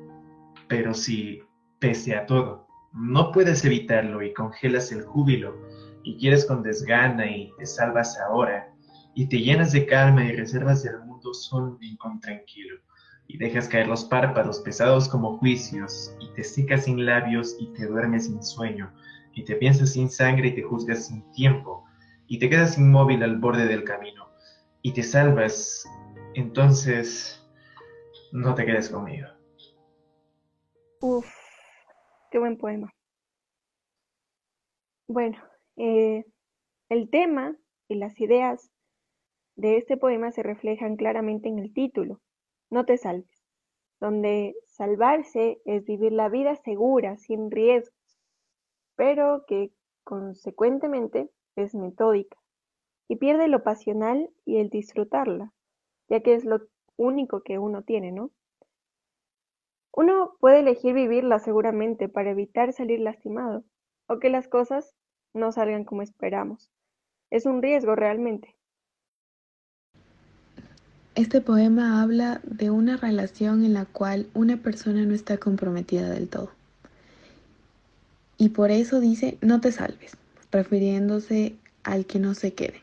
Pero 0.68 0.94
si, 0.94 1.44
pese 1.80 2.16
a 2.16 2.26
todo, 2.26 2.63
no 2.94 3.32
puedes 3.32 3.66
evitarlo 3.66 4.22
y 4.22 4.34
congelas 4.34 4.92
el 4.92 5.04
júbilo, 5.04 5.56
y 6.04 6.18
quieres 6.18 6.46
con 6.46 6.64
desgana 6.64 7.26
y 7.26 7.52
te 7.58 7.66
salvas 7.66 8.20
ahora, 8.20 8.74
y 9.16 9.28
te 9.28 9.40
llenas 9.40 9.72
de 9.72 9.86
calma 9.86 10.26
y 10.26 10.36
reservas 10.36 10.84
del 10.84 11.00
mundo 11.00 11.34
solo 11.34 11.72
un 11.72 11.80
rincón 11.80 12.20
tranquilo 12.20 12.84
y 13.28 13.38
dejas 13.38 13.68
caer 13.68 13.88
los 13.88 14.06
párpados 14.06 14.60
pesados 14.60 15.08
como 15.08 15.38
juicios, 15.38 16.16
y 16.20 16.32
te 16.34 16.44
secas 16.44 16.86
sin 16.86 17.06
labios 17.06 17.56
y 17.60 17.68
te 17.74 17.88
duermes 17.88 18.26
sin 18.26 18.44
sueño, 18.44 18.94
y 19.34 19.44
te 19.44 19.56
piensas 19.56 19.94
sin 19.94 20.10
sangre 20.10 20.50
y 20.50 20.56
te 20.56 20.62
juzgas 20.62 21.08
sin 21.08 21.24
tiempo, 21.32 21.86
y 22.28 22.38
te 22.40 22.50
quedas 22.50 22.78
inmóvil 22.78 23.24
al 23.24 23.38
borde 23.38 23.66
del 23.66 23.84
camino, 23.84 24.30
y 24.82 24.92
te 24.92 25.04
salvas, 25.04 25.86
entonces 26.36 27.44
no 28.32 28.54
te 28.56 28.66
quedes 28.66 28.90
conmigo. 28.90 29.28
Uf, 31.02 31.43
qué 32.34 32.40
buen 32.40 32.58
poema. 32.58 32.92
Bueno, 35.08 35.38
eh, 35.76 36.26
el 36.90 37.12
tema 37.12 37.56
y 37.88 37.94
las 37.94 38.20
ideas 38.20 38.72
de 39.56 39.78
este 39.78 39.98
poema 39.98 40.32
se 40.32 40.42
reflejan 40.42 40.96
claramente 40.96 41.48
en 41.48 41.60
el 41.60 41.72
título, 41.76 42.22
no 42.72 42.86
te 42.86 42.98
salves, 42.98 43.46
donde 44.02 44.56
salvarse 44.66 45.62
es 45.66 45.86
vivir 45.86 46.12
la 46.12 46.28
vida 46.28 46.56
segura, 46.56 47.18
sin 47.18 47.52
riesgos, 47.52 48.18
pero 48.96 49.46
que 49.46 49.72
consecuentemente 50.04 51.30
es 51.56 51.76
metódica 51.76 52.38
y 53.08 53.18
pierde 53.18 53.48
lo 53.48 53.62
pasional 53.62 54.32
y 54.44 54.58
el 54.58 54.72
disfrutarla, 54.72 55.54
ya 56.10 56.22
que 56.22 56.34
es 56.34 56.46
lo 56.46 56.62
único 56.98 57.44
que 57.44 57.60
uno 57.60 57.84
tiene, 57.84 58.12
¿no? 58.12 58.32
Uno 59.96 60.36
puede 60.40 60.60
elegir 60.60 60.94
vivirla 60.94 61.40
seguramente 61.40 62.10
para 62.10 62.32
evitar 62.32 62.74
salir 62.74 63.00
lastimado 63.00 63.64
o 64.08 64.20
que 64.20 64.30
las 64.30 64.48
cosas 64.48 64.96
no 65.34 65.52
salgan 65.52 65.86
como 65.86 66.02
esperamos. 66.02 66.72
Es 67.30 67.46
un 67.46 67.62
riesgo 67.62 67.96
realmente, 67.96 68.56
este 71.16 71.42
poema 71.42 72.02
habla 72.02 72.42
de 72.44 72.72
una 72.72 72.98
relación 72.98 73.64
en 73.64 73.76
la 73.76 73.86
cual 73.86 74.26
una 74.34 74.58
persona 74.58 75.06
no 75.06 75.14
está 75.14 75.38
comprometida 75.38 76.10
del 76.10 76.28
todo. 76.28 76.50
Y 78.40 78.50
por 78.50 78.72
eso 78.72 79.00
dice 79.00 79.38
no 79.40 79.62
te 79.62 79.72
salves, 79.72 80.18
refiriéndose 80.52 81.56
al 81.84 82.08
que 82.08 82.18
no 82.18 82.34
se 82.34 82.56
quede. 82.56 82.82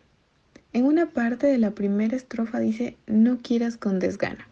En 0.73 0.85
una 0.85 1.07
parte 1.07 1.49
de 1.49 1.59
la 1.59 1.73
primera 1.73 2.15
estrofa 2.15 2.61
dice 2.61 2.97
no 3.09 3.39
quieras 3.39 3.77
con 3.77 3.99
desgana. 3.99 4.47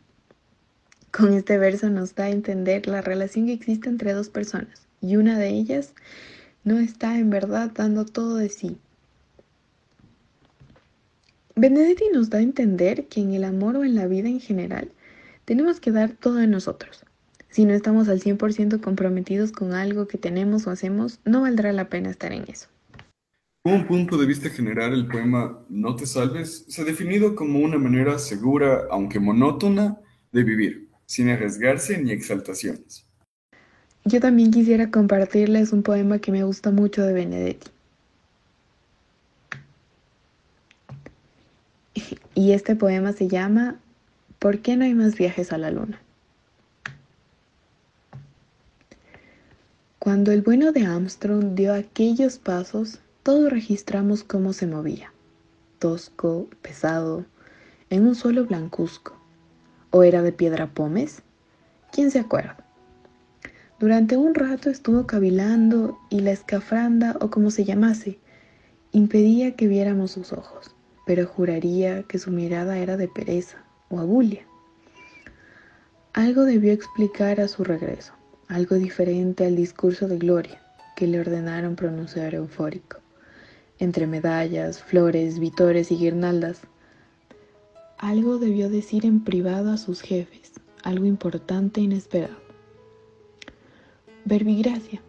Con 1.13 1.33
este 1.33 1.59
verso 1.59 1.91
nos 1.91 2.15
da 2.15 2.25
a 2.25 2.31
entender 2.31 2.87
la 2.87 3.01
relación 3.01 3.47
que 3.47 3.55
existe 3.55 3.89
entre 3.89 4.13
dos 4.13 4.29
personas 4.29 4.87
y 5.01 5.17
una 5.17 5.39
de 5.39 5.49
ellas 5.49 5.95
no 6.65 6.79
está 6.79 7.19
en 7.19 7.31
verdad 7.31 7.71
dando 7.75 8.05
todo 8.05 8.37
de 8.37 8.49
sí, 8.49 8.79
Benedetti 11.61 12.05
nos 12.13 12.31
da 12.31 12.39
a 12.39 12.43
entender 12.43 13.09
que 13.09 13.21
en 13.21 13.35
el 13.35 13.43
amor 13.43 13.75
o 13.75 13.83
en 13.83 13.97
la 13.97 14.07
vida 14.07 14.29
en 14.29 14.39
general 14.39 14.93
tenemos 15.45 15.81
que 15.81 15.91
dar 15.91 16.13
todo 16.13 16.37
de 16.37 16.47
nosotros, 16.47 17.05
Si 17.51 17.65
no 17.65 17.73
estamos 17.73 18.09
al 18.09 18.21
100% 18.21 18.81
comprometidos 18.81 19.51
con 19.51 19.73
algo 19.73 20.07
que 20.07 20.19
tenemos 20.19 20.69
o 20.69 20.71
hacemos, 20.71 21.19
no 21.25 21.41
valdrá 21.41 21.73
la 21.73 21.89
pena 21.89 22.11
estar 22.11 22.33
en 22.33 22.45
eso. 22.47 22.69
Un 23.65 23.89
punto 23.89 24.17
de 24.19 24.27
vista 24.27 24.51
general, 24.51 24.93
el 24.93 25.09
poema 25.09 25.59
No 25.69 25.97
te 25.97 26.07
salves 26.07 26.65
se 26.69 26.83
ha 26.83 26.85
definido 26.85 27.35
como 27.35 27.59
una 27.59 27.77
manera 27.77 28.21
segura, 28.21 28.87
aunque 28.93 29.19
monótona, 29.19 29.99
de 30.31 30.45
vivir, 30.45 30.88
sin 31.09 31.31
arriesgarse 31.31 31.99
ni 31.99 32.13
exaltaciones. 32.13 33.05
Yo 34.05 34.21
también 34.21 34.51
quisiera 34.51 34.91
compartirles 34.91 35.73
un 35.73 35.83
poema 35.83 36.19
que 36.19 36.31
me 36.31 36.45
gusta 36.45 36.71
mucho 36.71 37.03
de 37.03 37.15
Benedetti. 37.15 37.71
Y 42.35 42.53
este 42.53 42.77
poema 42.77 43.13
se 43.13 43.27
llama 43.27 43.81
¿Por 44.39 44.61
qué 44.61 44.77
no 44.77 44.85
hay 44.85 44.95
más 44.95 45.17
viajes 45.17 45.53
a 45.53 45.59
la 45.59 45.71
luna? 45.71 46.01
Cuando 49.99 50.31
el 50.31 50.43
bueno 50.43 50.73
de 50.73 50.87
Armstrong 50.87 51.55
dio 51.55 51.75
aquellos 51.75 52.39
pasos, 52.39 53.01
todos 53.23 53.51
registramos 53.51 54.25
cómo 54.25 54.53
se 54.53 54.67
movía. 54.67 55.13
Tosco, 55.79 56.49
pesado, 56.63 57.25
en 57.91 58.07
un 58.07 58.15
suelo 58.15 58.45
blancuzco. 58.45 59.19
¿O 59.91 60.03
era 60.03 60.23
de 60.23 60.33
piedra 60.33 60.67
pómez? 60.67 61.23
¿Quién 61.93 62.11
se 62.11 62.19
acuerda? 62.19 62.57
Durante 63.81 64.17
un 64.17 64.35
rato 64.35 64.71
estuvo 64.71 65.07
cavilando 65.07 65.99
y 66.11 66.21
la 66.21 66.33
escafranda, 66.33 67.17
o 67.21 67.31
como 67.31 67.51
se 67.51 67.65
llamase, 67.65 68.19
impedía 68.93 69.55
que 69.57 69.69
viéramos 69.69 70.11
sus 70.11 70.33
ojos, 70.33 70.75
pero 71.07 71.27
juraría 71.27 72.03
que 72.03 72.19
su 72.19 72.31
mirada 72.31 72.79
era 72.79 72.97
de 72.97 73.09
pereza 73.09 73.65
o 73.89 74.01
abulia. 74.01 74.45
Algo 76.13 76.45
debió 76.45 76.73
explicar 76.73 77.41
a 77.41 77.49
su 77.49 77.65
regreso, 77.65 78.13
algo 78.49 78.75
diferente 78.75 79.47
al 79.47 79.57
discurso 79.57 80.09
de 80.09 80.19
gloria 80.19 80.61
que 80.97 81.07
le 81.07 81.21
ordenaron 81.21 81.77
pronunciar 81.77 82.35
eufórico. 82.35 82.99
Entre 83.79 84.09
medallas, 84.09 84.83
flores, 84.83 85.39
vitores 85.39 85.93
y 85.93 85.97
guirnaldas, 85.97 86.63
algo 87.99 88.39
debió 88.39 88.71
decir 88.71 89.05
en 89.05 89.21
privado 89.25 89.73
a 89.73 89.77
sus 89.77 90.01
jefes, 90.01 90.53
algo 90.85 91.05
importante 91.05 91.81
e 91.81 91.85
inesperado. 91.85 92.37
Verbigracia, 94.25 95.03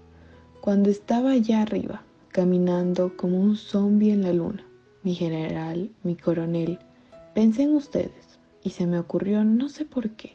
cuando 0.59 0.89
estaba 0.89 1.31
allá 1.31 1.61
arriba, 1.61 2.01
caminando 2.29 3.15
como 3.15 3.39
un 3.39 3.55
zombi 3.55 4.09
en 4.09 4.23
la 4.23 4.33
luna, 4.33 4.65
mi 5.03 5.13
general, 5.13 5.91
mi 6.03 6.15
coronel, 6.15 6.79
pensé 7.35 7.63
en 7.63 7.75
ustedes 7.75 8.39
y 8.63 8.71
se 8.71 8.87
me 8.87 8.97
ocurrió, 8.97 9.43
no 9.43 9.69
sé 9.69 9.85
por 9.85 10.09
qué, 10.11 10.33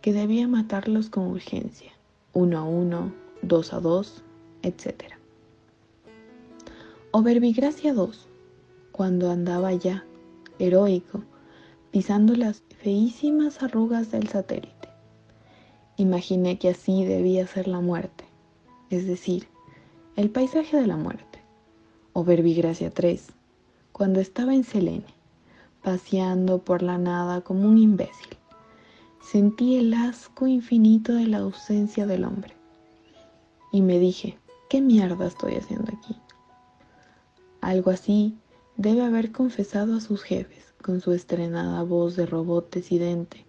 que 0.00 0.14
debía 0.14 0.48
matarlos 0.48 1.10
con 1.10 1.26
urgencia, 1.26 1.92
uno 2.32 2.58
a 2.58 2.64
uno, 2.64 3.12
dos 3.42 3.74
a 3.74 3.80
dos, 3.80 4.22
etc. 4.62 5.12
O 7.10 7.22
Verbigracia 7.22 7.92
II, 7.92 8.10
cuando 8.92 9.30
andaba 9.30 9.72
ya, 9.74 10.04
heroico, 10.58 11.22
las 12.36 12.62
feísimas 12.82 13.62
arrugas 13.62 14.10
del 14.10 14.28
satélite. 14.28 14.88
Imaginé 15.96 16.58
que 16.58 16.68
así 16.68 17.06
debía 17.06 17.46
ser 17.46 17.68
la 17.68 17.80
muerte, 17.80 18.24
es 18.90 19.06
decir, 19.06 19.48
el 20.14 20.28
paisaje 20.28 20.76
de 20.76 20.86
la 20.86 20.96
muerte. 20.96 21.40
O 22.12 22.22
Verbigracia 22.22 22.92
III, 22.94 23.20
cuando 23.92 24.20
estaba 24.20 24.54
en 24.54 24.64
Selene, 24.64 25.06
paseando 25.82 26.58
por 26.58 26.82
la 26.82 26.98
nada 26.98 27.40
como 27.40 27.66
un 27.66 27.78
imbécil. 27.78 28.36
Sentí 29.22 29.76
el 29.76 29.94
asco 29.94 30.46
infinito 30.46 31.14
de 31.14 31.26
la 31.26 31.38
ausencia 31.38 32.04
del 32.04 32.24
hombre. 32.24 32.54
Y 33.72 33.80
me 33.80 33.98
dije, 33.98 34.38
¿qué 34.68 34.82
mierda 34.82 35.26
estoy 35.26 35.54
haciendo 35.54 35.92
aquí? 35.96 36.14
Algo 37.62 37.90
así 37.90 38.36
debe 38.76 39.02
haber 39.02 39.32
confesado 39.32 39.96
a 39.96 40.00
sus 40.00 40.22
jefes 40.22 40.65
con 40.86 41.00
su 41.00 41.12
estrenada 41.12 41.82
voz 41.82 42.14
de 42.14 42.26
robot 42.26 42.72
decidente, 42.72 43.44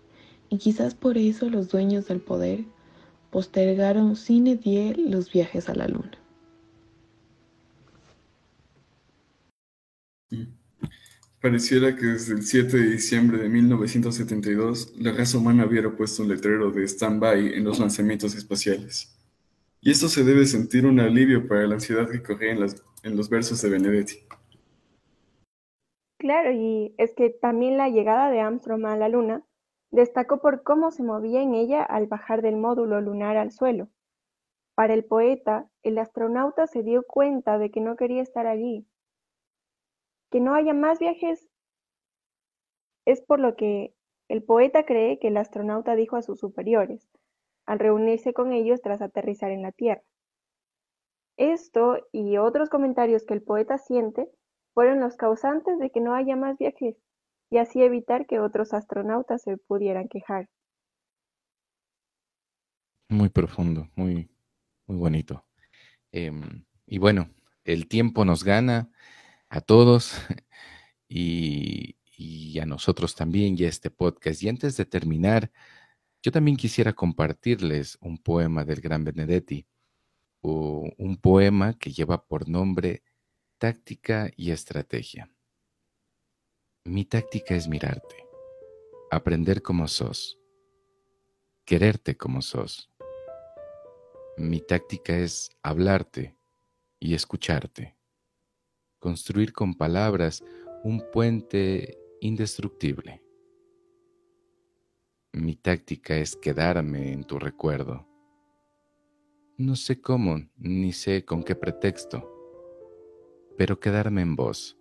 y 0.50 0.58
quizás 0.58 0.96
por 0.96 1.20
eso 1.20 1.52
los 1.52 1.70
dueños 1.70 2.08
del 2.08 2.20
poder 2.20 2.66
postergaron 3.30 4.16
sin 4.16 4.48
ediel 4.48 5.12
los 5.12 5.32
viajes 5.32 5.70
a 5.70 5.76
la 5.76 5.88
luna. 5.88 6.18
Pareciera 11.40 11.96
que 11.96 12.08
desde 12.08 12.34
el 12.34 12.42
7 12.42 12.76
de 12.76 12.90
diciembre 12.90 13.38
de 13.38 13.50
1972 13.50 14.94
la 14.98 15.12
raza 15.12 15.38
humana 15.38 15.68
hubiera 15.68 15.96
puesto 15.96 16.24
un 16.24 16.30
letrero 16.30 16.72
de 16.72 16.86
stand-by 16.88 17.54
en 17.54 17.64
los 17.64 17.78
lanzamientos 17.78 18.34
espaciales. 18.34 19.16
Y 19.80 19.92
esto 19.92 20.10
se 20.10 20.24
debe 20.24 20.48
sentir 20.48 20.88
un 20.88 21.00
alivio 21.00 21.48
para 21.48 21.68
la 21.68 21.76
ansiedad 21.76 22.10
que 22.10 22.24
corría 22.24 22.54
en 23.04 23.16
los 23.16 23.30
versos 23.30 23.62
de 23.62 23.70
Benedetti. 23.70 24.16
Claro, 26.28 26.52
y 26.52 26.94
es 26.98 27.16
que 27.16 27.30
también 27.30 27.78
la 27.78 27.88
llegada 27.88 28.30
de 28.30 28.42
Armstrong 28.42 28.86
a 28.86 28.98
la 28.98 29.08
Luna 29.08 29.46
destacó 29.92 30.42
por 30.42 30.62
cómo 30.62 30.92
se 30.92 31.02
movía 31.02 31.42
en 31.42 31.54
ella 31.54 31.82
al 31.82 32.08
bajar 32.08 32.42
del 32.42 32.58
módulo 32.58 33.00
lunar 33.00 33.38
al 33.38 33.50
suelo. 33.50 33.88
Para 34.76 34.94
el 34.94 35.06
poeta, 35.06 35.70
el 35.84 35.98
astronauta 35.98 36.68
se 36.68 36.84
dio 36.84 37.04
cuenta 37.04 37.58
de 37.58 37.72
que 37.72 37.80
no 37.80 37.96
quería 37.96 38.22
estar 38.22 38.46
allí, 38.46 38.86
que 40.30 40.42
no 40.42 40.54
haya 40.54 40.74
más 40.74 41.00
viajes 41.00 41.48
es 43.06 43.22
por 43.22 43.40
lo 43.40 43.56
que 43.56 43.94
el 44.28 44.44
poeta 44.44 44.86
cree 44.86 45.20
que 45.20 45.30
el 45.30 45.38
astronauta 45.38 45.96
dijo 45.96 46.18
a 46.18 46.22
sus 46.22 46.42
superiores, 46.42 47.08
al 47.66 47.80
reunirse 47.80 48.34
con 48.34 48.52
ellos 48.52 48.82
tras 48.82 49.02
aterrizar 49.02 49.52
en 49.52 49.62
la 49.62 49.72
Tierra. 49.72 50.04
Esto 51.38 52.06
y 52.12 52.36
otros 52.36 52.70
comentarios 52.70 53.24
que 53.24 53.34
el 53.34 53.44
poeta 53.44 53.78
siente 53.78 54.30
fueron 54.78 55.00
los 55.00 55.16
causantes 55.16 55.80
de 55.80 55.90
que 55.90 56.00
no 56.02 56.14
haya 56.14 56.36
más 56.36 56.56
viajes 56.60 56.96
y 57.50 57.58
así 57.58 57.82
evitar 57.82 58.28
que 58.28 58.40
otros 58.40 58.76
astronautas 58.76 59.42
se 59.42 59.58
pudieran 59.58 60.08
quejar. 60.08 60.50
Muy 63.10 63.30
profundo, 63.30 63.90
muy, 63.96 64.30
muy 64.86 64.98
bonito. 64.98 65.44
Em, 66.12 66.64
y 66.86 67.00
bueno, 67.00 67.28
el 67.64 67.88
tiempo 67.88 68.24
nos 68.24 68.44
gana 68.44 68.92
a 69.50 69.62
todos 69.62 70.14
y, 71.10 71.96
a 72.62 72.68
nosotros 72.68 73.16
también 73.16 73.56
y 73.58 73.64
a 73.64 73.70
este 73.70 73.90
podcast. 73.90 74.44
Y 74.44 74.50
antes 74.50 74.78
de 74.78 74.86
terminar, 74.86 75.52
yo 76.22 76.32
también 76.32 76.56
quisiera 76.56 76.94
compartirles 76.94 77.98
un 78.00 78.20
poema 78.20 78.64
del 78.64 78.82
gran 78.82 79.04
Benedetti, 79.04 79.66
o 80.42 80.88
un 81.00 81.18
poema 81.18 81.74
que 81.80 81.92
lleva 81.92 82.24
por 82.24 82.48
nombre 82.48 83.02
Táctica 83.60 84.30
y 84.36 84.52
Estrategia. 84.52 85.32
Mi 86.86 87.06
táctica 87.06 87.56
es 87.56 87.68
mirarte, 87.68 88.28
aprender 89.10 89.62
como 89.62 89.88
sos, 89.88 90.40
quererte 91.66 92.16
como 92.16 92.42
sos. 92.42 92.92
Mi 94.38 94.62
táctica 94.62 95.18
es 95.18 95.50
hablarte 95.64 96.38
y 97.00 97.16
escucharte 97.16 97.98
construir 99.00 99.54
con 99.54 99.74
palabras 99.74 100.44
un 100.84 101.04
puente 101.12 101.98
indestructible. 102.20 103.24
Mi 105.34 105.56
táctica 105.56 106.18
es 106.18 106.36
quedarme 106.36 107.14
en 107.14 107.24
tu 107.24 107.40
recuerdo. 107.40 108.08
No 109.58 109.76
sé 109.76 110.02
cómo, 110.02 110.40
ni 110.58 110.94
sé 110.94 111.26
con 111.26 111.44
qué 111.44 111.56
pretexto, 111.56 112.37
pero 113.58 113.80
quedarme 113.80 114.22
en 114.22 114.36
vos. 114.36 114.78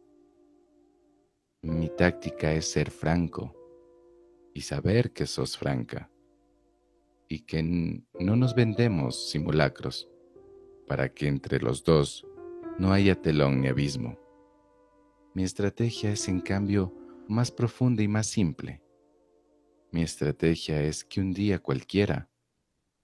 Mi 1.62 1.88
táctica 1.88 2.52
es 2.52 2.70
ser 2.70 2.90
franco 2.90 3.54
y 4.54 4.60
saber 4.60 5.12
que 5.12 5.26
sos 5.26 5.56
franca 5.56 6.10
y 7.28 7.40
que 7.40 7.62
no 7.62 8.36
nos 8.36 8.54
vendemos 8.54 9.30
simulacros 9.30 10.08
para 10.86 11.08
que 11.08 11.26
entre 11.26 11.58
los 11.58 11.82
dos 11.82 12.24
no 12.78 12.92
haya 12.92 13.20
telón 13.20 13.62
ni 13.62 13.68
abismo. 13.68 14.18
Mi 15.34 15.42
estrategia 15.42 16.12
es 16.12 16.28
en 16.28 16.40
cambio 16.40 16.94
más 17.28 17.50
profunda 17.50 18.02
y 18.02 18.08
más 18.08 18.26
simple. 18.26 18.82
Mi 19.90 20.02
estrategia 20.02 20.82
es 20.82 21.04
que 21.04 21.20
un 21.20 21.32
día 21.32 21.58
cualquiera, 21.58 22.30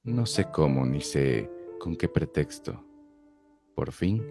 no 0.05 0.27
sé 0.27 0.51
cómo 0.53 0.85
ni 0.85 1.01
sé 1.01 1.51
con 1.81 1.97
qué 1.97 2.09
pretexto, 2.09 2.85
por 3.75 3.93
fin 3.93 4.23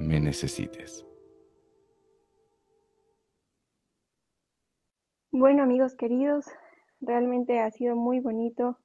me 0.00 0.18
necesites. 0.18 1.04
Bueno 5.30 5.62
amigos 5.62 5.94
queridos, 5.94 6.46
realmente 7.00 7.60
ha 7.60 7.70
sido 7.70 7.94
muy 7.96 8.18
bonito 8.20 8.78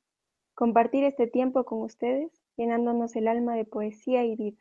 compartir 0.54 1.04
este 1.04 1.28
tiempo 1.28 1.66
con 1.66 1.82
ustedes, 1.82 2.32
llenándonos 2.58 3.16
el 3.16 3.28
alma 3.28 3.56
de 3.56 3.66
poesía 3.66 4.24
y 4.24 4.36
vida. 4.36 4.60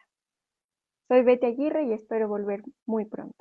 Soy 1.09 1.23
Betty 1.23 1.47
Aguirre 1.47 1.85
y 1.85 1.93
espero 1.93 2.29
volver 2.29 2.63
muy 2.87 3.05
pronto. 3.05 3.37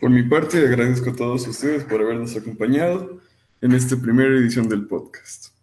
Por 0.00 0.10
mi 0.10 0.22
parte, 0.24 0.58
agradezco 0.58 1.10
a 1.10 1.16
todos 1.16 1.46
ustedes 1.46 1.84
por 1.84 2.00
habernos 2.00 2.36
acompañado 2.36 3.20
en 3.60 3.72
esta 3.72 3.96
primera 3.96 4.36
edición 4.36 4.68
del 4.68 4.86
podcast. 4.86 5.54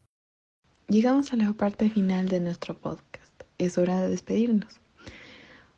llegamos 0.88 1.32
a 1.34 1.36
la 1.36 1.54
parte 1.54 1.90
final 1.90 2.28
de 2.28 2.40
nuestro 2.40 2.78
podcast. 2.78 3.44
Es 3.58 3.78
hora 3.78 4.02
de 4.02 4.10
despedirnos. 4.10 4.81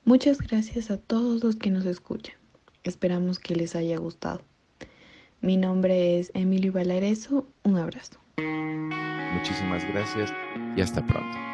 Muchas 0.06 0.40
gracias 0.40 0.92
a 0.92 0.98
todos 0.98 1.44
los 1.44 1.56
que 1.56 1.70
nos 1.70 1.86
escuchan. 1.86 2.36
Esperamos 2.84 3.40
que 3.40 3.56
les 3.56 3.74
haya 3.76 3.98
gustado. 3.98 4.42
Mi 5.40 5.56
nombre 5.56 6.20
es 6.20 6.30
Emilio 6.34 6.74
Valareso. 6.74 7.48
Un 7.64 7.78
abrazo. 7.78 8.20
Muchísimas 9.34 9.86
gracias 9.88 10.34
y 10.76 10.82
hasta 10.82 11.06
pronto. 11.06 11.53